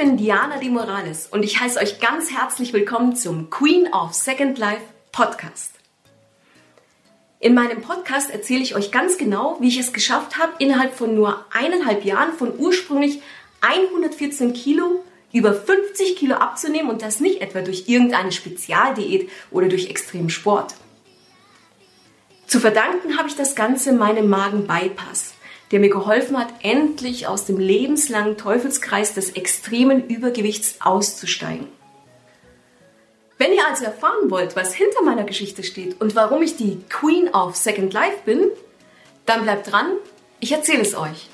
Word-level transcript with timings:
bin 0.00 0.16
Diana 0.16 0.56
Di 0.56 0.70
Morales 0.70 1.26
und 1.26 1.42
ich 1.42 1.60
heiße 1.60 1.78
euch 1.78 2.00
ganz 2.00 2.30
herzlich 2.30 2.72
willkommen 2.72 3.14
zum 3.16 3.50
Queen 3.50 3.86
of 3.92 4.14
Second 4.14 4.56
Life 4.56 4.80
Podcast. 5.12 5.74
In 7.38 7.52
meinem 7.52 7.82
Podcast 7.82 8.30
erzähle 8.30 8.62
ich 8.62 8.74
euch 8.74 8.92
ganz 8.92 9.18
genau, 9.18 9.58
wie 9.60 9.68
ich 9.68 9.78
es 9.78 9.92
geschafft 9.92 10.38
habe, 10.38 10.52
innerhalb 10.58 10.94
von 10.94 11.14
nur 11.14 11.44
eineinhalb 11.52 12.06
Jahren 12.06 12.32
von 12.32 12.58
ursprünglich 12.58 13.20
114 13.60 14.54
Kilo 14.54 15.04
über 15.34 15.52
50 15.52 16.16
Kilo 16.16 16.36
abzunehmen 16.36 16.88
und 16.88 17.02
das 17.02 17.20
nicht 17.20 17.42
etwa 17.42 17.60
durch 17.60 17.84
irgendeine 17.86 18.32
Spezialdiät 18.32 19.28
oder 19.50 19.68
durch 19.68 19.90
extremen 19.90 20.30
Sport. 20.30 20.76
Zu 22.46 22.58
verdanken 22.58 23.18
habe 23.18 23.28
ich 23.28 23.36
das 23.36 23.54
Ganze 23.54 23.92
meinem 23.92 24.30
Magen-Bypass, 24.30 25.34
der 25.70 25.80
mir 25.80 25.90
geholfen 25.90 26.38
hat, 26.38 26.48
endlich 26.62 27.26
aus 27.26 27.44
dem 27.44 27.58
lebenslangen 27.58 28.36
Teufelskreis 28.36 29.14
des 29.14 29.30
extremen 29.30 30.08
Übergewichts 30.08 30.76
auszusteigen. 30.80 31.68
Wenn 33.38 33.52
ihr 33.52 33.66
also 33.66 33.84
erfahren 33.84 34.30
wollt, 34.30 34.56
was 34.56 34.74
hinter 34.74 35.02
meiner 35.02 35.24
Geschichte 35.24 35.62
steht 35.62 36.00
und 36.00 36.14
warum 36.14 36.42
ich 36.42 36.56
die 36.56 36.78
Queen 36.88 37.28
of 37.28 37.56
Second 37.56 37.92
Life 37.92 38.18
bin, 38.24 38.50
dann 39.24 39.44
bleibt 39.44 39.70
dran, 39.70 39.92
ich 40.40 40.52
erzähle 40.52 40.82
es 40.82 40.94
euch. 40.94 41.28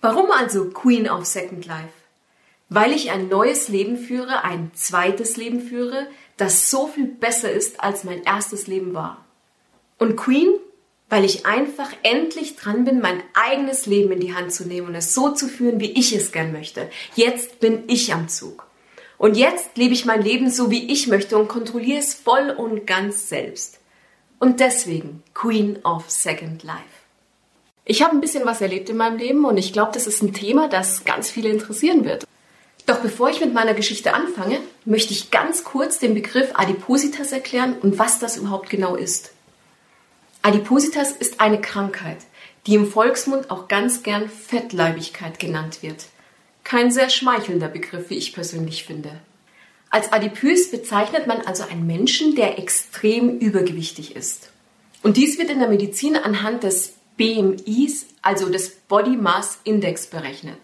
Warum 0.00 0.30
also 0.30 0.70
Queen 0.70 1.10
of 1.10 1.24
Second 1.26 1.66
Life? 1.66 1.88
Weil 2.68 2.92
ich 2.92 3.10
ein 3.10 3.28
neues 3.28 3.68
Leben 3.68 3.96
führe, 3.96 4.44
ein 4.44 4.70
zweites 4.74 5.36
Leben 5.36 5.60
führe, 5.60 6.06
das 6.36 6.70
so 6.70 6.86
viel 6.86 7.06
besser 7.06 7.50
ist, 7.50 7.80
als 7.80 8.04
mein 8.04 8.22
erstes 8.22 8.66
Leben 8.66 8.94
war. 8.94 9.24
Und 9.98 10.16
Queen, 10.16 10.50
weil 11.08 11.24
ich 11.24 11.46
einfach 11.46 11.92
endlich 12.02 12.56
dran 12.56 12.84
bin, 12.84 13.00
mein 13.00 13.22
eigenes 13.34 13.86
Leben 13.86 14.12
in 14.12 14.20
die 14.20 14.34
Hand 14.34 14.52
zu 14.52 14.66
nehmen 14.66 14.88
und 14.88 14.94
es 14.94 15.14
so 15.14 15.30
zu 15.30 15.48
führen, 15.48 15.80
wie 15.80 15.92
ich 15.92 16.12
es 16.12 16.32
gern 16.32 16.52
möchte. 16.52 16.90
Jetzt 17.14 17.60
bin 17.60 17.84
ich 17.86 18.12
am 18.12 18.28
Zug. 18.28 18.66
Und 19.18 19.36
jetzt 19.36 19.76
lebe 19.76 19.94
ich 19.94 20.04
mein 20.04 20.22
Leben 20.22 20.50
so, 20.50 20.70
wie 20.70 20.92
ich 20.92 21.06
möchte 21.06 21.38
und 21.38 21.48
kontrolliere 21.48 22.00
es 22.00 22.12
voll 22.12 22.50
und 22.50 22.86
ganz 22.86 23.28
selbst. 23.28 23.78
Und 24.38 24.60
deswegen 24.60 25.22
Queen 25.32 25.78
of 25.84 26.10
Second 26.10 26.62
Life. 26.62 26.82
Ich 27.86 28.02
habe 28.02 28.14
ein 28.14 28.20
bisschen 28.20 28.44
was 28.44 28.60
erlebt 28.60 28.90
in 28.90 28.96
meinem 28.96 29.16
Leben 29.16 29.44
und 29.44 29.56
ich 29.56 29.72
glaube, 29.72 29.92
das 29.92 30.06
ist 30.06 30.22
ein 30.22 30.34
Thema, 30.34 30.68
das 30.68 31.04
ganz 31.04 31.30
viele 31.30 31.48
interessieren 31.48 32.04
wird. 32.04 32.26
Doch 32.86 33.00
bevor 33.00 33.28
ich 33.30 33.40
mit 33.40 33.52
meiner 33.52 33.74
Geschichte 33.74 34.14
anfange, 34.14 34.60
möchte 34.84 35.12
ich 35.12 35.32
ganz 35.32 35.64
kurz 35.64 35.98
den 35.98 36.14
Begriff 36.14 36.50
Adipositas 36.54 37.32
erklären 37.32 37.74
und 37.82 37.98
was 37.98 38.20
das 38.20 38.36
überhaupt 38.36 38.70
genau 38.70 38.94
ist. 38.94 39.32
Adipositas 40.42 41.10
ist 41.10 41.40
eine 41.40 41.60
Krankheit, 41.60 42.18
die 42.66 42.74
im 42.74 42.88
Volksmund 42.88 43.50
auch 43.50 43.66
ganz 43.66 44.04
gern 44.04 44.30
Fettleibigkeit 44.30 45.40
genannt 45.40 45.82
wird. 45.82 46.06
Kein 46.62 46.92
sehr 46.92 47.10
schmeichelnder 47.10 47.68
Begriff, 47.68 48.10
wie 48.10 48.16
ich 48.16 48.32
persönlich 48.32 48.84
finde. 48.84 49.10
Als 49.90 50.12
adipös 50.12 50.70
bezeichnet 50.70 51.26
man 51.26 51.40
also 51.40 51.64
einen 51.64 51.86
Menschen, 51.86 52.36
der 52.36 52.58
extrem 52.58 53.38
übergewichtig 53.38 54.14
ist. 54.14 54.50
Und 55.02 55.16
dies 55.16 55.38
wird 55.38 55.50
in 55.50 55.58
der 55.58 55.68
Medizin 55.68 56.16
anhand 56.16 56.62
des 56.62 56.94
BMIs, 57.16 58.06
also 58.22 58.48
des 58.48 58.70
Body 58.70 59.16
Mass 59.16 59.58
Index, 59.64 60.06
berechnet. 60.06 60.58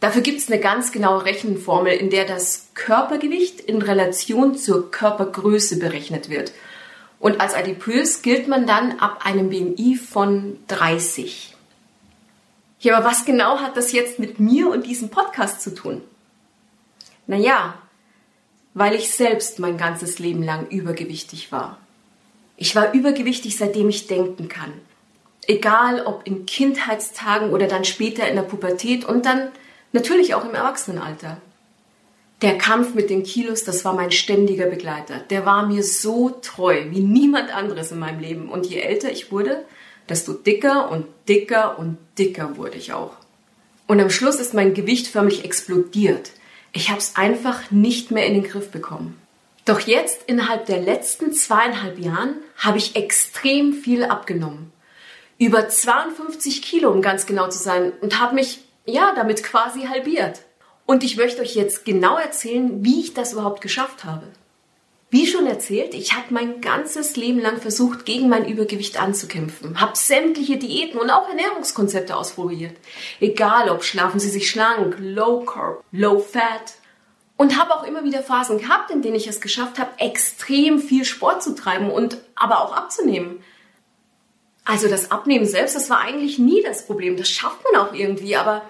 Dafür 0.00 0.22
gibt 0.22 0.38
es 0.38 0.50
eine 0.50 0.60
ganz 0.60 0.92
genaue 0.92 1.24
Rechenformel, 1.24 1.94
in 1.94 2.10
der 2.10 2.26
das 2.26 2.68
Körpergewicht 2.74 3.60
in 3.60 3.80
Relation 3.80 4.56
zur 4.56 4.90
Körpergröße 4.90 5.78
berechnet 5.78 6.28
wird. 6.28 6.52
Und 7.18 7.40
als 7.40 7.54
adipös 7.54 8.20
gilt 8.20 8.46
man 8.46 8.66
dann 8.66 8.98
ab 8.98 9.24
einem 9.24 9.48
BMI 9.48 9.96
von 9.96 10.58
30. 10.68 11.56
Ja, 12.80 12.98
aber 12.98 13.06
was 13.06 13.24
genau 13.24 13.60
hat 13.60 13.76
das 13.76 13.92
jetzt 13.92 14.18
mit 14.18 14.38
mir 14.38 14.68
und 14.68 14.86
diesem 14.86 15.08
Podcast 15.08 15.62
zu 15.62 15.74
tun? 15.74 16.02
Naja, 17.26 17.74
weil 18.74 18.94
ich 18.94 19.10
selbst 19.10 19.58
mein 19.58 19.78
ganzes 19.78 20.18
Leben 20.18 20.42
lang 20.42 20.68
übergewichtig 20.68 21.50
war. 21.50 21.78
Ich 22.58 22.76
war 22.76 22.92
übergewichtig, 22.92 23.56
seitdem 23.56 23.88
ich 23.88 24.06
denken 24.06 24.48
kann. 24.48 24.72
Egal 25.46 26.04
ob 26.04 26.26
in 26.26 26.44
Kindheitstagen 26.44 27.50
oder 27.50 27.66
dann 27.66 27.84
später 27.84 28.28
in 28.28 28.36
der 28.36 28.42
Pubertät 28.42 29.04
und 29.04 29.24
dann 29.24 29.50
Natürlich 29.96 30.34
auch 30.34 30.44
im 30.44 30.54
Erwachsenenalter. 30.54 31.38
Der 32.42 32.58
Kampf 32.58 32.92
mit 32.92 33.08
den 33.08 33.22
Kilos, 33.22 33.64
das 33.64 33.82
war 33.86 33.94
mein 33.94 34.12
ständiger 34.12 34.66
Begleiter. 34.66 35.20
Der 35.30 35.46
war 35.46 35.66
mir 35.66 35.82
so 35.82 36.28
treu 36.42 36.84
wie 36.90 37.00
niemand 37.00 37.50
anderes 37.50 37.92
in 37.92 37.98
meinem 37.98 38.20
Leben. 38.20 38.50
Und 38.50 38.66
je 38.66 38.78
älter 38.78 39.10
ich 39.10 39.32
wurde, 39.32 39.64
desto 40.06 40.34
dicker 40.34 40.90
und 40.90 41.06
dicker 41.30 41.78
und 41.78 41.96
dicker 42.18 42.58
wurde 42.58 42.76
ich 42.76 42.92
auch. 42.92 43.12
Und 43.86 43.98
am 43.98 44.10
Schluss 44.10 44.36
ist 44.36 44.52
mein 44.52 44.74
Gewicht 44.74 45.06
förmlich 45.06 45.46
explodiert. 45.46 46.32
Ich 46.74 46.90
habe 46.90 46.98
es 46.98 47.16
einfach 47.16 47.70
nicht 47.70 48.10
mehr 48.10 48.26
in 48.26 48.34
den 48.34 48.44
Griff 48.44 48.70
bekommen. 48.70 49.16
Doch 49.64 49.80
jetzt, 49.80 50.24
innerhalb 50.26 50.66
der 50.66 50.82
letzten 50.82 51.32
zweieinhalb 51.32 51.98
Jahren, 51.98 52.34
habe 52.58 52.76
ich 52.76 52.96
extrem 52.96 53.72
viel 53.72 54.04
abgenommen. 54.04 54.72
Über 55.38 55.70
52 55.70 56.60
Kilo, 56.60 56.90
um 56.90 57.00
ganz 57.00 57.24
genau 57.24 57.48
zu 57.48 57.58
sein, 57.58 57.92
und 58.02 58.20
habe 58.20 58.34
mich 58.34 58.65
ja, 58.86 59.12
damit 59.14 59.42
quasi 59.42 59.82
halbiert. 59.82 60.40
Und 60.86 61.02
ich 61.02 61.16
möchte 61.16 61.42
euch 61.42 61.54
jetzt 61.54 61.84
genau 61.84 62.16
erzählen, 62.16 62.84
wie 62.84 63.00
ich 63.00 63.12
das 63.12 63.32
überhaupt 63.32 63.60
geschafft 63.60 64.04
habe. 64.04 64.26
Wie 65.10 65.26
schon 65.26 65.46
erzählt, 65.46 65.94
ich 65.94 66.14
habe 66.14 66.26
mein 66.34 66.60
ganzes 66.60 67.16
Leben 67.16 67.38
lang 67.40 67.60
versucht, 67.60 68.06
gegen 68.06 68.28
mein 68.28 68.48
Übergewicht 68.48 69.00
anzukämpfen, 69.00 69.80
habe 69.80 69.96
sämtliche 69.96 70.56
Diäten 70.56 70.98
und 70.98 71.10
auch 71.10 71.28
Ernährungskonzepte 71.28 72.16
ausprobiert. 72.16 72.76
Egal 73.20 73.70
ob 73.70 73.84
schlafen 73.84 74.18
Sie 74.18 74.28
sich 74.28 74.50
schlank, 74.50 74.96
Low 74.98 75.44
Carb, 75.44 75.84
Low 75.92 76.18
Fat. 76.18 76.74
Und 77.38 77.60
habe 77.60 77.74
auch 77.74 77.84
immer 77.84 78.02
wieder 78.02 78.22
Phasen 78.22 78.58
gehabt, 78.58 78.90
in 78.90 79.02
denen 79.02 79.14
ich 79.14 79.26
es 79.26 79.42
geschafft 79.42 79.78
habe, 79.78 79.90
extrem 79.98 80.78
viel 80.78 81.04
Sport 81.04 81.42
zu 81.42 81.54
treiben 81.54 81.90
und 81.90 82.16
aber 82.34 82.62
auch 82.62 82.74
abzunehmen. 82.74 83.44
Also 84.64 84.88
das 84.88 85.10
Abnehmen 85.10 85.44
selbst, 85.44 85.76
das 85.76 85.90
war 85.90 86.00
eigentlich 86.00 86.38
nie 86.38 86.62
das 86.62 86.86
Problem. 86.86 87.16
Das 87.16 87.28
schafft 87.28 87.60
man 87.64 87.82
auch 87.82 87.92
irgendwie, 87.92 88.36
aber 88.36 88.62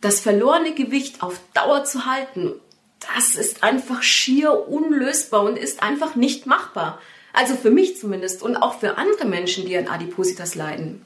das 0.00 0.20
verlorene 0.20 0.74
Gewicht 0.74 1.22
auf 1.22 1.40
Dauer 1.54 1.84
zu 1.84 2.06
halten, 2.06 2.54
das 3.14 3.34
ist 3.34 3.62
einfach 3.62 4.02
schier 4.02 4.68
unlösbar 4.68 5.42
und 5.42 5.58
ist 5.58 5.82
einfach 5.82 6.14
nicht 6.14 6.46
machbar. 6.46 6.98
Also 7.32 7.54
für 7.54 7.70
mich 7.70 7.98
zumindest 7.98 8.42
und 8.42 8.56
auch 8.56 8.78
für 8.78 8.98
andere 8.98 9.26
Menschen, 9.26 9.66
die 9.66 9.76
an 9.76 9.88
Adipositas 9.88 10.54
leiden. 10.54 11.04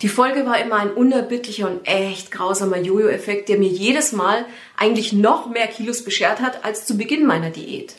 Die 0.00 0.08
Folge 0.08 0.44
war 0.46 0.58
immer 0.58 0.76
ein 0.76 0.90
unerbittlicher 0.90 1.70
und 1.70 1.86
echt 1.86 2.32
grausamer 2.32 2.78
Jojo-Effekt, 2.78 3.48
der 3.48 3.58
mir 3.58 3.68
jedes 3.68 4.10
Mal 4.10 4.44
eigentlich 4.76 5.12
noch 5.12 5.48
mehr 5.48 5.68
Kilos 5.68 6.02
beschert 6.02 6.40
hat 6.40 6.64
als 6.64 6.86
zu 6.86 6.96
Beginn 6.96 7.24
meiner 7.24 7.50
Diät. 7.50 7.94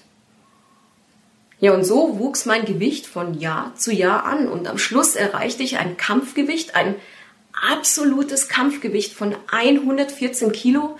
Ja, 1.61 1.73
und 1.73 1.85
so 1.85 2.19
wuchs 2.19 2.45
mein 2.45 2.65
Gewicht 2.65 3.05
von 3.05 3.39
Jahr 3.39 3.73
zu 3.75 3.93
Jahr 3.93 4.25
an 4.25 4.49
und 4.49 4.67
am 4.67 4.77
Schluss 4.77 5.15
erreichte 5.15 5.63
ich 5.63 5.77
ein 5.77 5.95
Kampfgewicht, 5.95 6.75
ein 6.75 6.95
absolutes 7.63 8.47
Kampfgewicht 8.47 9.13
von 9.13 9.35
114 9.51 10.51
Kilo 10.51 10.97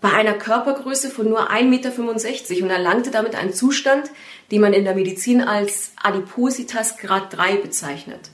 bei 0.00 0.10
einer 0.12 0.32
Körpergröße 0.32 1.10
von 1.10 1.28
nur 1.28 1.50
1,65 1.50 1.64
Meter 1.64 2.64
und 2.64 2.70
erlangte 2.70 3.10
damit 3.10 3.34
einen 3.34 3.52
Zustand, 3.52 4.10
den 4.50 4.62
man 4.62 4.72
in 4.72 4.84
der 4.84 4.94
Medizin 4.94 5.42
als 5.42 5.92
Adipositas 6.02 6.96
Grad 6.96 7.36
3 7.36 7.56
bezeichnet. 7.56 8.30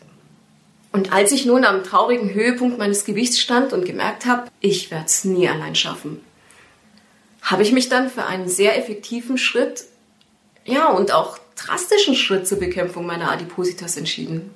Und 0.92 1.12
als 1.12 1.32
ich 1.32 1.44
nun 1.44 1.64
am 1.64 1.82
traurigen 1.82 2.32
Höhepunkt 2.32 2.78
meines 2.78 3.04
Gewichts 3.04 3.40
stand 3.40 3.72
und 3.72 3.84
gemerkt 3.84 4.26
habe, 4.26 4.48
ich 4.60 4.90
werde 4.90 5.06
es 5.06 5.24
nie 5.24 5.48
allein 5.48 5.74
schaffen, 5.74 6.20
habe 7.42 7.62
ich 7.62 7.72
mich 7.72 7.88
dann 7.88 8.08
für 8.08 8.24
einen 8.24 8.48
sehr 8.48 8.78
effektiven 8.78 9.38
Schritt, 9.38 9.84
ja, 10.64 10.88
und 10.88 11.12
auch 11.12 11.38
drastischen 11.54 12.14
Schritt 12.14 12.46
zur 12.48 12.58
Bekämpfung 12.58 13.06
meiner 13.06 13.30
Adipositas 13.30 13.96
entschieden. 13.96 14.52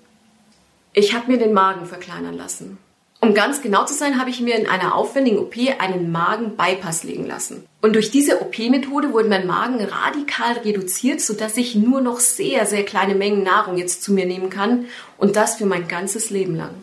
Ich 0.93 1.15
habe 1.15 1.31
mir 1.31 1.39
den 1.39 1.53
Magen 1.53 1.87
verkleinern 1.87 2.37
lassen. 2.37 2.79
Um 3.23 3.35
ganz 3.35 3.61
genau 3.61 3.85
zu 3.85 3.93
sein, 3.93 4.19
habe 4.19 4.31
ich 4.31 4.41
mir 4.41 4.57
in 4.57 4.67
einer 4.67 4.95
aufwendigen 4.95 5.39
OP 5.39 5.55
einen 5.79 6.11
Magen-Bypass 6.11 7.05
legen 7.05 7.27
lassen. 7.27 7.67
Und 7.83 7.95
durch 7.95 8.11
diese 8.11 8.41
OP-Methode 8.41 9.13
wurde 9.13 9.29
mein 9.29 9.47
Magen 9.47 9.85
radikal 9.85 10.55
reduziert, 10.65 11.21
sodass 11.21 11.59
ich 11.59 11.75
nur 11.75 12.01
noch 12.01 12.19
sehr, 12.19 12.65
sehr 12.65 12.83
kleine 12.83 13.15
Mengen 13.15 13.43
Nahrung 13.43 13.77
jetzt 13.77 14.03
zu 14.03 14.15
mir 14.15 14.25
nehmen 14.25 14.49
kann 14.49 14.87
und 15.19 15.37
das 15.37 15.57
für 15.57 15.67
mein 15.67 15.87
ganzes 15.87 16.31
Leben 16.31 16.57
lang. 16.57 16.75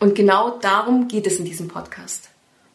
Und 0.00 0.16
genau 0.16 0.58
darum 0.58 1.06
geht 1.06 1.28
es 1.28 1.38
in 1.38 1.44
diesem 1.44 1.68
Podcast. 1.68 2.28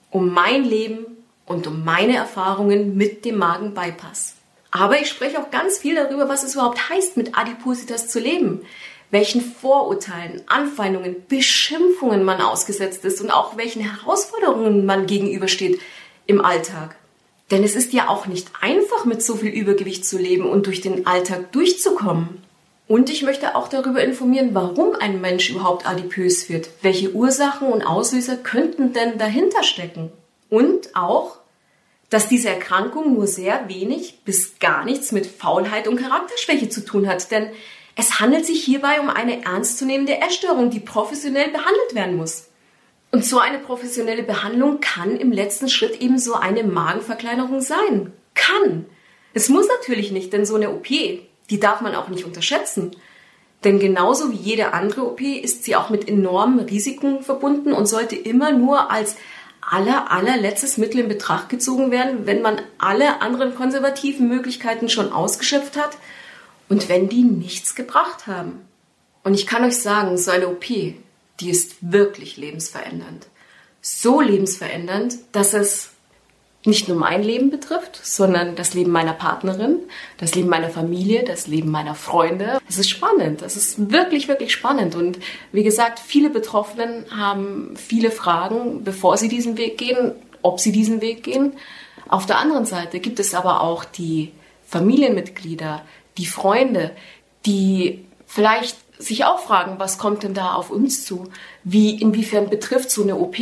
Um 0.09 0.33
mein 0.33 0.63
Leben 0.63 1.05
und 1.45 1.67
um 1.67 1.83
meine 1.83 2.15
Erfahrungen 2.15 2.95
mit 2.95 3.25
dem 3.25 3.37
Magen-Bypass. 3.37 4.35
Aber 4.71 4.99
ich 4.99 5.09
spreche 5.09 5.39
auch 5.39 5.51
ganz 5.51 5.77
viel 5.77 5.95
darüber, 5.95 6.29
was 6.29 6.43
es 6.43 6.53
überhaupt 6.53 6.89
heißt, 6.89 7.17
mit 7.17 7.37
Adipositas 7.37 8.07
zu 8.07 8.19
leben 8.19 8.61
welchen 9.11 9.41
Vorurteilen, 9.41 10.41
Anfeindungen, 10.47 11.15
Beschimpfungen 11.27 12.23
man 12.23 12.41
ausgesetzt 12.41 13.05
ist 13.05 13.21
und 13.21 13.31
auch 13.31 13.57
welchen 13.57 13.81
Herausforderungen 13.81 14.85
man 14.85 15.05
gegenübersteht 15.05 15.79
im 16.25 16.43
Alltag. 16.43 16.95
Denn 17.51 17.63
es 17.63 17.75
ist 17.75 17.93
ja 17.93 18.09
auch 18.09 18.25
nicht 18.25 18.49
einfach, 18.61 19.05
mit 19.05 19.21
so 19.21 19.35
viel 19.35 19.51
Übergewicht 19.51 20.05
zu 20.05 20.17
leben 20.17 20.49
und 20.49 20.65
durch 20.65 20.81
den 20.81 21.05
Alltag 21.05 21.51
durchzukommen. 21.51 22.41
Und 22.87 23.09
ich 23.09 23.23
möchte 23.23 23.55
auch 23.55 23.67
darüber 23.67 24.03
informieren, 24.03 24.51
warum 24.53 24.95
ein 24.95 25.21
Mensch 25.21 25.49
überhaupt 25.49 25.87
adipös 25.87 26.49
wird. 26.49 26.69
Welche 26.81 27.13
Ursachen 27.13 27.67
und 27.67 27.83
Auslöser 27.83 28.37
könnten 28.37 28.93
denn 28.93 29.17
dahinter 29.17 29.63
stecken? 29.63 30.11
Und 30.49 30.95
auch, 30.95 31.37
dass 32.09 32.27
diese 32.27 32.49
Erkrankung 32.49 33.13
nur 33.13 33.25
sehr 33.25 33.67
wenig 33.67 34.21
bis 34.23 34.59
gar 34.59 34.85
nichts 34.85 35.11
mit 35.11 35.25
Faulheit 35.25 35.87
und 35.87 35.99
Charakterschwäche 35.99 36.69
zu 36.69 36.85
tun 36.85 37.07
hat. 37.07 37.31
Denn 37.31 37.49
es 37.95 38.19
handelt 38.19 38.45
sich 38.45 38.63
hierbei 38.63 38.99
um 38.99 39.09
eine 39.09 39.45
ernstzunehmende 39.45 40.19
Essstörung, 40.21 40.69
die 40.69 40.81
professionell 40.81 41.49
behandelt 41.49 41.95
werden 41.95 42.17
muss. 42.17 42.49
Und 43.11 43.23
so 43.23 43.39
eine 43.39 43.59
professionelle 43.59 44.23
Behandlung 44.23 44.81
kann 44.81 45.15
im 45.15 45.31
letzten 45.31 45.69
Schritt 45.69 46.01
eben 46.01 46.19
so 46.19 46.33
eine 46.33 46.63
Magenverkleinerung 46.63 47.61
sein. 47.61 48.11
Kann. 48.33 48.85
Es 49.33 49.47
muss 49.47 49.67
natürlich 49.67 50.11
nicht, 50.11 50.33
denn 50.33 50.45
so 50.45 50.55
eine 50.55 50.71
OP, 50.71 50.87
die 50.87 51.59
darf 51.59 51.79
man 51.79 51.95
auch 51.95 52.09
nicht 52.09 52.25
unterschätzen. 52.25 52.91
Denn 53.63 53.79
genauso 53.79 54.31
wie 54.31 54.35
jede 54.35 54.73
andere 54.73 55.05
OP 55.05 55.21
ist 55.21 55.63
sie 55.63 55.77
auch 55.77 55.89
mit 55.89 56.09
enormen 56.09 56.59
Risiken 56.59 57.23
verbunden 57.23 57.71
und 57.71 57.85
sollte 57.85 58.17
immer 58.17 58.51
nur 58.51 58.91
als 58.91 59.15
aller, 59.61 60.11
allerletztes 60.11 60.77
Mittel 60.77 60.99
in 60.99 61.07
Betracht 61.07 61.47
gezogen 61.47 61.91
werden, 61.91 62.25
wenn 62.25 62.41
man 62.41 62.61
alle 62.77 63.21
anderen 63.21 63.55
konservativen 63.55 64.27
Möglichkeiten 64.27 64.89
schon 64.89 65.13
ausgeschöpft 65.13 65.77
hat 65.77 65.97
und 66.69 66.89
wenn 66.89 67.09
die 67.09 67.23
nichts 67.23 67.75
gebracht 67.75 68.27
haben. 68.27 68.61
Und 69.23 69.33
ich 69.33 69.47
kann 69.47 69.63
euch 69.63 69.77
sagen, 69.77 70.17
so 70.17 70.31
eine 70.31 70.47
OP, 70.47 70.65
die 70.65 71.49
ist 71.49 71.77
wirklich 71.81 72.37
lebensverändernd. 72.37 73.27
So 73.81 74.21
lebensverändernd, 74.21 75.15
dass 75.31 75.53
es 75.53 75.91
nicht 76.65 76.87
nur 76.87 76.97
mein 76.97 77.21
Leben 77.23 77.51
betrifft, 77.51 77.99
sondern 78.03 78.55
das 78.55 78.73
Leben 78.73 78.91
meiner 78.91 79.13
Partnerin, 79.13 79.79
das 80.17 80.33
Leben 80.33 80.49
meiner 80.49 80.69
Familie, 80.69 81.23
das 81.23 81.47
Leben 81.47 81.69
meiner 81.69 81.95
Freunde. 81.95 82.59
Es 82.67 82.79
ist 82.79 82.89
spannend. 82.89 83.41
Es 83.41 83.55
ist 83.55 83.91
wirklich, 83.91 84.27
wirklich 84.27 84.51
spannend. 84.51 84.95
Und 84.95 85.19
wie 85.51 85.63
gesagt, 85.63 85.99
viele 85.99 86.29
Betroffenen 86.29 87.05
haben 87.15 87.75
viele 87.75 88.09
Fragen, 88.09 88.83
bevor 88.83 89.17
sie 89.17 89.29
diesen 89.29 89.57
Weg 89.57 89.77
gehen, 89.77 90.13
ob 90.41 90.59
sie 90.59 90.71
diesen 90.71 91.01
Weg 91.01 91.23
gehen. 91.23 91.53
Auf 92.07 92.25
der 92.25 92.39
anderen 92.39 92.65
Seite 92.65 92.99
gibt 92.99 93.19
es 93.19 93.33
aber 93.33 93.61
auch 93.61 93.85
die 93.85 94.31
Familienmitglieder, 94.67 95.83
die 96.17 96.25
Freunde, 96.25 96.91
die 97.45 98.05
vielleicht 98.25 98.77
sich 98.97 99.25
auch 99.25 99.39
fragen, 99.39 99.75
was 99.77 99.97
kommt 99.97 100.23
denn 100.23 100.33
da 100.33 100.53
auf 100.53 100.69
uns 100.69 101.05
zu? 101.05 101.29
Wie, 101.63 101.99
inwiefern 101.99 102.49
betrifft 102.49 102.89
so 102.89 103.03
eine 103.03 103.17
OP 103.17 103.37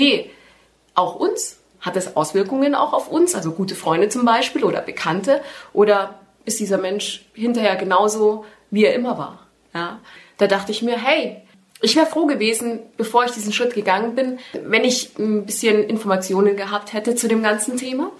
auch 0.95 1.15
uns? 1.15 1.59
Hat 1.79 1.95
es 1.95 2.15
Auswirkungen 2.15 2.75
auch 2.75 2.93
auf 2.93 3.09
uns, 3.09 3.35
also 3.35 3.51
gute 3.51 3.75
Freunde 3.75 4.09
zum 4.09 4.25
Beispiel 4.25 4.63
oder 4.63 4.81
Bekannte? 4.81 5.41
Oder 5.73 6.19
ist 6.45 6.59
dieser 6.59 6.77
Mensch 6.77 7.25
hinterher 7.33 7.75
genauso, 7.75 8.45
wie 8.71 8.85
er 8.85 8.95
immer 8.95 9.17
war? 9.17 9.47
Ja, 9.73 9.99
da 10.37 10.47
dachte 10.47 10.71
ich 10.71 10.81
mir, 10.81 10.97
hey, 10.97 11.41
ich 11.81 11.95
wäre 11.97 12.05
froh 12.05 12.25
gewesen, 12.25 12.79
bevor 12.95 13.25
ich 13.25 13.31
diesen 13.31 13.51
Schritt 13.51 13.73
gegangen 13.73 14.15
bin, 14.15 14.39
wenn 14.53 14.85
ich 14.85 15.17
ein 15.19 15.45
bisschen 15.45 15.83
Informationen 15.83 16.55
gehabt 16.55 16.93
hätte 16.93 17.15
zu 17.15 17.27
dem 17.27 17.43
ganzen 17.43 17.75
Thema. 17.75 18.11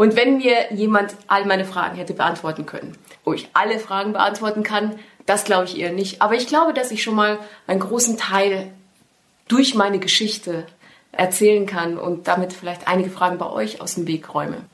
Und 0.00 0.16
wenn 0.16 0.38
mir 0.38 0.72
jemand 0.72 1.14
all 1.26 1.44
meine 1.44 1.66
Fragen 1.66 1.96
hätte 1.96 2.14
beantworten 2.14 2.64
können, 2.64 2.96
wo 3.22 3.34
ich 3.34 3.50
alle 3.52 3.78
Fragen 3.78 4.14
beantworten 4.14 4.62
kann, 4.62 4.98
das 5.26 5.44
glaube 5.44 5.66
ich 5.66 5.78
eher 5.78 5.92
nicht. 5.92 6.22
Aber 6.22 6.34
ich 6.34 6.46
glaube, 6.46 6.72
dass 6.72 6.90
ich 6.90 7.02
schon 7.02 7.14
mal 7.14 7.38
einen 7.66 7.80
großen 7.80 8.16
Teil 8.16 8.72
durch 9.46 9.74
meine 9.74 9.98
Geschichte 9.98 10.64
erzählen 11.12 11.66
kann 11.66 11.98
und 11.98 12.28
damit 12.28 12.54
vielleicht 12.54 12.88
einige 12.88 13.10
Fragen 13.10 13.36
bei 13.36 13.50
euch 13.50 13.82
aus 13.82 13.96
dem 13.96 14.06
Weg 14.06 14.32
räume. 14.32 14.64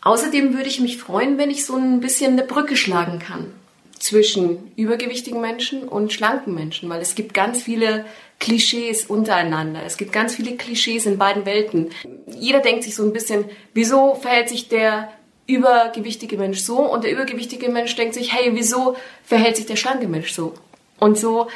Außerdem 0.00 0.54
würde 0.54 0.68
ich 0.68 0.80
mich 0.80 0.98
freuen, 0.98 1.38
wenn 1.38 1.48
ich 1.48 1.64
so 1.64 1.76
ein 1.76 2.00
bisschen 2.00 2.32
eine 2.32 2.42
Brücke 2.42 2.76
schlagen 2.76 3.20
kann 3.20 3.54
zwischen 4.02 4.72
übergewichtigen 4.76 5.40
Menschen 5.40 5.88
und 5.88 6.12
schlanken 6.12 6.54
Menschen, 6.54 6.88
weil 6.90 7.00
es 7.00 7.14
gibt 7.14 7.34
ganz 7.34 7.62
viele 7.62 8.04
Klischees 8.40 9.06
untereinander. 9.06 9.80
Es 9.86 9.96
gibt 9.96 10.12
ganz 10.12 10.34
viele 10.34 10.56
Klischees 10.56 11.06
in 11.06 11.18
beiden 11.18 11.46
Welten. 11.46 11.90
Jeder 12.26 12.60
denkt 12.60 12.82
sich 12.82 12.96
so 12.96 13.04
ein 13.04 13.12
bisschen, 13.12 13.44
wieso 13.74 14.14
verhält 14.14 14.48
sich 14.48 14.68
der 14.68 15.12
übergewichtige 15.46 16.36
Mensch 16.36 16.60
so 16.60 16.78
und 16.78 17.04
der 17.04 17.12
übergewichtige 17.12 17.68
Mensch 17.68 17.94
denkt 17.94 18.14
sich, 18.14 18.32
hey, 18.32 18.50
wieso 18.54 18.96
verhält 19.24 19.56
sich 19.56 19.66
der 19.66 19.76
schlanke 19.76 20.08
Mensch 20.08 20.32
so? 20.32 20.54
Und 20.98 21.16
so 21.16 21.48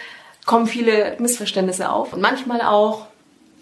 kommen 0.44 0.66
viele 0.66 1.16
Missverständnisse 1.18 1.90
auf 1.90 2.12
und 2.12 2.20
manchmal 2.20 2.60
auch 2.60 3.06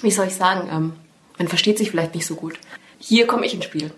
wie 0.00 0.10
soll 0.10 0.26
ich 0.26 0.34
sagen, 0.34 0.69
ähm, 0.70 0.92
man 1.38 1.48
versteht 1.48 1.78
sich 1.78 1.90
vielleicht 1.90 2.14
nicht 2.14 2.26
so 2.26 2.36
gut. 2.36 2.58
Hier 2.98 3.26
komme 3.26 3.46
ich 3.46 3.54
ins 3.54 3.64
Spiel. 3.64 3.92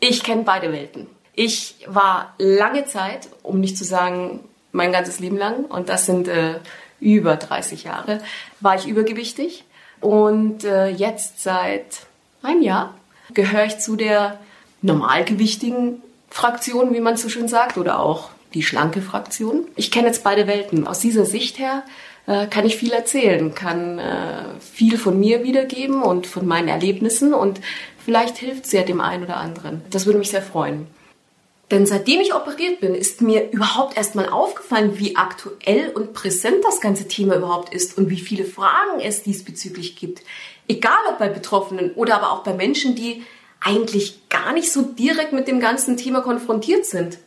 Ich 0.00 0.22
kenne 0.22 0.42
beide 0.42 0.72
Welten. 0.72 1.06
Ich 1.40 1.76
war 1.86 2.34
lange 2.38 2.86
Zeit, 2.86 3.28
um 3.44 3.60
nicht 3.60 3.78
zu 3.78 3.84
sagen 3.84 4.40
mein 4.72 4.90
ganzes 4.90 5.20
Leben 5.20 5.36
lang, 5.36 5.66
und 5.66 5.88
das 5.88 6.04
sind 6.04 6.26
äh, 6.26 6.58
über 6.98 7.36
30 7.36 7.84
Jahre, 7.84 8.20
war 8.58 8.74
ich 8.74 8.88
übergewichtig. 8.88 9.64
Und 10.00 10.64
äh, 10.64 10.88
jetzt 10.88 11.40
seit 11.40 12.00
einem 12.42 12.60
Jahr 12.62 12.92
gehöre 13.34 13.66
ich 13.66 13.78
zu 13.78 13.94
der 13.94 14.40
normalgewichtigen 14.82 16.02
Fraktion, 16.28 16.92
wie 16.92 17.00
man 17.00 17.16
so 17.16 17.28
schön 17.28 17.46
sagt, 17.46 17.78
oder 17.78 18.00
auch 18.00 18.30
die 18.52 18.64
schlanke 18.64 19.00
Fraktion. 19.00 19.68
Ich 19.76 19.92
kenne 19.92 20.08
jetzt 20.08 20.24
beide 20.24 20.48
Welten. 20.48 20.88
Aus 20.88 20.98
dieser 20.98 21.24
Sicht 21.24 21.60
her 21.60 21.84
äh, 22.26 22.48
kann 22.48 22.66
ich 22.66 22.76
viel 22.76 22.92
erzählen, 22.92 23.54
kann 23.54 24.00
äh, 24.00 24.58
viel 24.60 24.98
von 24.98 25.20
mir 25.20 25.44
wiedergeben 25.44 26.02
und 26.02 26.26
von 26.26 26.48
meinen 26.48 26.66
Erlebnissen 26.66 27.32
und 27.32 27.60
vielleicht 28.04 28.38
hilft 28.38 28.64
es 28.64 28.72
ja 28.72 28.82
dem 28.82 29.00
einen 29.00 29.22
oder 29.22 29.36
anderen. 29.36 29.82
Das 29.90 30.04
würde 30.04 30.18
mich 30.18 30.30
sehr 30.30 30.42
freuen. 30.42 30.88
Denn 31.70 31.84
seitdem 31.84 32.20
ich 32.20 32.34
operiert 32.34 32.80
bin, 32.80 32.94
ist 32.94 33.20
mir 33.20 33.50
überhaupt 33.50 33.96
erstmal 33.96 34.28
aufgefallen, 34.28 34.98
wie 34.98 35.16
aktuell 35.16 35.90
und 35.90 36.14
präsent 36.14 36.64
das 36.64 36.80
ganze 36.80 37.08
Thema 37.08 37.36
überhaupt 37.36 37.74
ist 37.74 37.98
und 37.98 38.08
wie 38.08 38.20
viele 38.20 38.44
Fragen 38.44 39.00
es 39.00 39.22
diesbezüglich 39.22 39.96
gibt. 39.96 40.22
Egal 40.66 40.98
ob 41.10 41.18
bei 41.18 41.28
Betroffenen 41.28 41.92
oder 41.92 42.16
aber 42.16 42.32
auch 42.32 42.42
bei 42.42 42.54
Menschen, 42.54 42.94
die 42.94 43.22
eigentlich 43.60 44.28
gar 44.28 44.52
nicht 44.52 44.72
so 44.72 44.82
direkt 44.82 45.32
mit 45.32 45.48
dem 45.48 45.60
ganzen 45.60 45.96
Thema 45.96 46.20
konfrontiert 46.20 46.86
sind. 46.86 47.18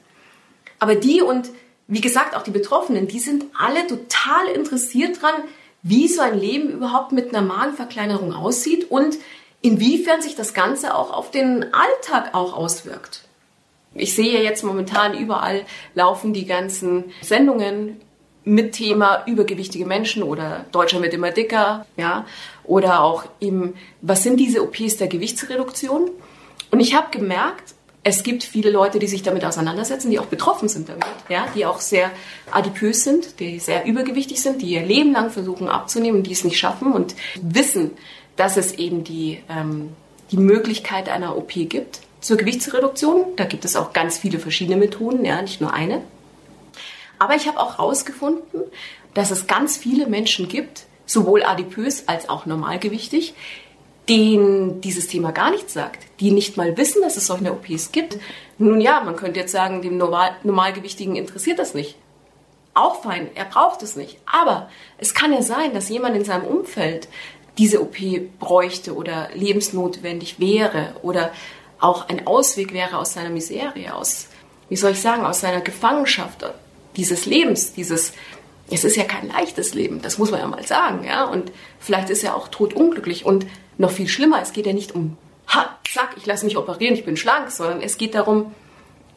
Aber 0.79 0.95
die 0.95 1.21
und 1.21 1.49
wie 1.88 2.01
gesagt, 2.01 2.35
auch 2.35 2.43
die 2.43 2.51
Betroffenen, 2.51 3.07
die 3.07 3.19
sind 3.19 3.45
alle 3.53 3.85
total 3.85 4.47
interessiert 4.55 5.21
dran, 5.21 5.33
wie 5.83 6.07
so 6.07 6.21
ein 6.21 6.39
Leben 6.39 6.69
überhaupt 6.69 7.11
mit 7.11 7.29
einer 7.35 7.45
Magenverkleinerung 7.45 8.33
aussieht 8.33 8.89
und 8.89 9.17
inwiefern 9.61 10.21
sich 10.21 10.35
das 10.35 10.53
Ganze 10.53 10.95
auch 10.95 11.11
auf 11.11 11.31
den 11.31 11.73
Alltag 11.73 12.33
auch 12.33 12.53
auswirkt. 12.53 13.25
Ich 13.93 14.15
sehe 14.15 14.41
jetzt 14.41 14.63
momentan 14.63 15.17
überall 15.17 15.65
laufen 15.95 16.33
die 16.33 16.45
ganzen 16.45 17.12
Sendungen 17.21 18.00
mit 18.43 18.74
Thema 18.74 19.24
übergewichtige 19.27 19.86
Menschen 19.86 20.24
oder 20.24 20.65
Deutscher 20.71 21.01
wird 21.01 21.13
immer 21.13 21.31
dicker, 21.31 21.86
ja, 21.98 22.25
oder 22.63 23.03
auch 23.03 23.25
eben, 23.39 23.75
was 24.01 24.24
sind 24.24 24.39
diese 24.39 24.63
OPs 24.63 24.98
der 24.98 25.07
Gewichtsreduktion? 25.07 26.10
Und 26.71 26.79
ich 26.79 26.95
habe 26.95 27.15
gemerkt, 27.15 27.75
es 28.03 28.24
gibt 28.24 28.43
viele 28.43 28.71
Leute, 28.71 28.98
die 28.98 29.07
sich 29.07 29.21
damit 29.21 29.45
auseinandersetzen, 29.45 30.10
die 30.10 30.17
auch 30.17 30.25
betroffen 30.25 30.69
sind 30.69 30.89
damit, 30.89 31.05
ja, 31.29 31.45
die 31.53 31.67
auch 31.67 31.79
sehr 31.79 32.10
adipös 32.50 33.03
sind, 33.03 33.39
die 33.39 33.60
sehr 33.60 33.86
übergewichtig 33.86 34.41
sind, 34.41 34.62
die 34.62 34.71
ihr 34.71 34.83
Leben 34.83 35.12
lang 35.12 35.29
versuchen 35.29 35.67
abzunehmen, 35.67 36.24
die 36.24 36.31
es 36.31 36.43
nicht 36.43 36.57
schaffen 36.57 36.93
und 36.93 37.13
wissen, 37.41 37.91
dass 38.38 38.57
es 38.57 38.74
eben 38.74 39.03
die, 39.03 39.43
ähm, 39.50 39.89
die 40.31 40.38
Möglichkeit 40.38 41.10
einer 41.10 41.38
OP 41.38 41.51
gibt 41.51 42.01
zur 42.22 42.38
Gewichtsreduktion. 42.38 43.36
Da 43.36 43.46
gibt 43.46 43.66
es 43.66 43.75
auch 43.75 43.92
ganz 43.92 44.18
viele 44.18 44.40
verschiedene 44.40 44.78
Methoden, 44.78 45.25
ja, 45.25 45.42
nicht 45.42 45.60
nur 45.60 45.74
eine. 45.74 46.01
Aber 47.20 47.36
ich 47.36 47.48
habe 47.48 47.60
auch 47.60 47.78
herausgefunden, 47.78 48.62
dass 49.13 49.32
es 49.32 49.48
ganz 49.48 49.78
viele 49.78 50.08
Menschen 50.08 50.48
gibt, 50.48 50.86
sowohl 51.06 51.44
adipös 51.44 52.08
als 52.08 52.30
auch 52.30 52.46
normalgewichtig, 52.46 53.34
denen 54.10 54.82
dieses 54.82 55.08
Thema 55.08 55.32
gar 55.32 55.51
nichts 55.51 55.74
sagt, 55.74 56.06
die 56.20 56.32
nicht 56.32 56.58
mal 56.58 56.78
wissen, 56.78 57.01
dass 57.01 57.18
es 57.18 57.28
solche 57.28 57.51
OPs 57.51 57.92
gibt. 57.92 58.18
Nun 58.58 58.82
ja, 58.82 59.01
man 59.01 59.16
könnte 59.16 59.40
jetzt 59.40 59.51
sagen, 59.51 59.82
dem 59.82 59.98
Normal 59.98 60.32
Normalgewichtigen 60.44 61.16
interessiert 61.16 61.60
das 61.60 61.74
nicht. 61.74 61.96
Auch 62.74 63.04
fein, 63.04 63.30
er 63.36 63.46
braucht 63.46 63.84
es 63.84 63.96
nicht. 63.96 64.18
Aber 64.25 64.70
es 64.98 65.13
kann 65.13 65.34
ja 65.34 65.42
sein, 65.42 65.74
dass 65.74 65.90
jemand 65.90 66.16
in 66.16 66.25
seinem 66.25 66.46
Umfeld 66.46 67.10
diese 67.58 67.82
OP 67.82 67.98
bräuchte 68.40 68.96
oder 68.96 69.30
lebensnotwendig 69.34 70.40
wäre 70.40 70.96
oder 71.04 71.32
auch 71.81 72.07
ein 72.09 72.27
Ausweg 72.27 72.73
wäre 72.73 72.97
aus 72.97 73.13
seiner 73.13 73.29
Miserie, 73.29 73.93
aus, 73.93 74.27
wie 74.69 74.75
soll 74.75 74.91
ich 74.91 75.01
sagen, 75.01 75.25
aus 75.25 75.41
seiner 75.41 75.61
Gefangenschaft 75.61 76.45
dieses 76.95 77.25
Lebens, 77.25 77.73
dieses 77.73 78.13
es 78.71 78.85
ist 78.85 78.95
ja 78.95 79.03
kein 79.03 79.27
leichtes 79.27 79.73
Leben, 79.73 80.01
das 80.01 80.17
muss 80.17 80.31
man 80.31 80.39
ja 80.39 80.47
mal 80.47 80.65
sagen, 80.65 81.03
ja. 81.03 81.25
Und 81.25 81.51
vielleicht 81.79 82.09
ist 82.09 82.23
er 82.23 82.35
auch 82.35 82.47
totunglücklich. 82.47 83.25
Und 83.25 83.45
noch 83.77 83.91
viel 83.91 84.07
schlimmer, 84.07 84.41
es 84.41 84.53
geht 84.53 84.65
ja 84.65 84.73
nicht 84.73 84.95
um, 84.95 85.17
ha, 85.47 85.77
zack, 85.91 86.15
ich 86.17 86.25
lasse 86.25 86.45
mich 86.45 86.57
operieren, 86.57 86.95
ich 86.95 87.05
bin 87.05 87.17
schlank, 87.17 87.51
sondern 87.51 87.81
es 87.81 87.97
geht 87.97 88.15
darum, 88.15 88.53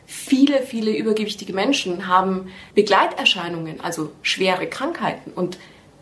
viele, 0.06 0.62
viele 0.62 0.96
übergewichtige 0.96 1.52
Menschen 1.52 2.08
haben 2.08 2.50
Begleiterscheinungen, 2.74 3.80
also 3.80 4.10
schwere 4.22 4.66
Krankheiten. 4.66 5.32
Und 5.32 5.58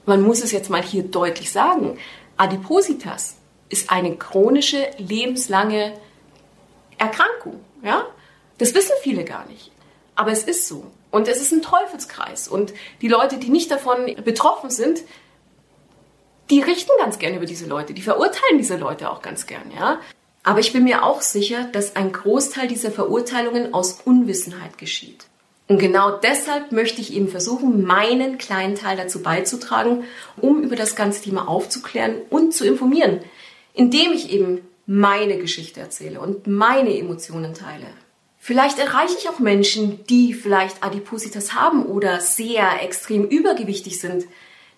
man 0.07 0.23
muss 0.23 0.43
es 0.43 0.53
jetzt 0.53 0.71
mal 0.71 0.83
hier 0.83 1.03
deutlich 1.03 1.53
sagen, 1.53 1.99
Adipositas 2.37 3.37
ist 3.69 3.91
eine 3.91 4.17
chronische, 4.17 4.91
lebenslange 4.99 5.93
Erkrankung. 7.03 7.61
Ja? 7.83 8.07
Das 8.59 8.75
wissen 8.75 8.95
viele 9.03 9.25
gar 9.25 9.47
nicht. 9.47 9.73
Aber 10.15 10.31
es 10.31 10.45
ist 10.45 10.69
so. 10.69 10.87
Und 11.11 11.29
es 11.29 11.41
ist 11.41 11.53
ein 11.53 11.63
Teufelskreis. 11.63 12.49
Und 12.49 12.73
die 13.01 13.09
Leute, 13.09 13.39
die 13.39 13.51
nicht 13.51 13.71
davon 13.71 14.15
betroffen 14.25 14.71
sind, 14.71 15.01
die 16.51 16.61
richten 16.61 16.93
ganz 16.99 17.19
gern 17.19 17.35
über 17.35 17.47
diese 17.47 17.67
Leute, 17.67 17.95
die 17.95 18.03
verurteilen 18.03 18.59
diese 18.59 18.77
Leute 18.77 19.11
auch 19.11 19.23
ganz 19.23 19.47
gern, 19.47 19.71
ja. 19.77 20.01
Aber 20.45 20.59
ich 20.59 20.73
bin 20.73 20.85
mir 20.85 21.05
auch 21.05 21.23
sicher, 21.23 21.65
dass 21.65 21.95
ein 21.95 22.13
Großteil 22.13 22.67
dieser 22.67 22.91
Verurteilungen 22.91 23.73
aus 23.75 24.01
Unwissenheit 24.05 24.77
geschieht. 24.77 25.27
Und 25.69 25.79
genau 25.79 26.19
deshalb 26.19 26.73
möchte 26.73 27.01
ich 27.01 27.15
eben 27.15 27.29
versuchen, 27.29 27.85
meinen 27.85 28.39
kleinen 28.39 28.75
Teil 28.75 28.97
dazu 28.97 29.23
beizutragen, 29.23 30.05
um 30.37 30.63
über 30.63 30.77
das 30.77 30.97
ganze 30.97 31.23
Thema 31.23 31.49
aufzuklären 31.49 32.17
und 32.29 32.53
zu 32.53 32.67
informieren, 32.67 33.21
indem 33.73 34.13
ich 34.13 34.31
eben 34.31 34.61
meine 34.93 35.39
Geschichte 35.39 35.81
erzähle 35.81 36.21
und 36.21 36.47
meine 36.47 36.97
Emotionen 36.99 37.55
teile. 37.55 37.87
Vielleicht 38.37 38.79
erreiche 38.79 39.17
ich 39.19 39.29
auch 39.31 39.39
Menschen, 39.39 40.05
die 40.05 40.35
vielleicht 40.35 40.83
Adipositas 40.85 41.55
haben 41.55 41.87
oder 41.87 42.21
sehr 42.21 42.83
extrem 42.83 43.25
übergewichtig 43.25 43.99
sind, 43.99 44.27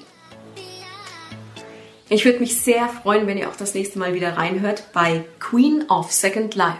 Ich 2.09 2.23
würde 2.23 2.39
mich 2.39 2.61
sehr 2.61 2.87
freuen, 2.87 3.27
wenn 3.27 3.37
ihr 3.37 3.49
auch 3.49 3.55
das 3.57 3.73
nächste 3.73 3.99
Mal 3.99 4.13
wieder 4.13 4.37
reinhört 4.37 4.93
bei 4.93 5.25
Queen 5.39 5.83
of 5.89 6.11
Second 6.11 6.55
Life. 6.55 6.77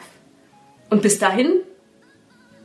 Und 0.89 1.01
bis 1.01 1.19
dahin, 1.19 1.61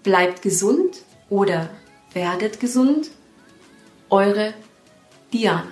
bleibt 0.05 0.43
gesund 0.43 1.03
oder 1.29 1.71
werdet 2.13 2.61
gesund. 2.61 3.11
Eure 4.11 4.55
Diana. 5.33 5.67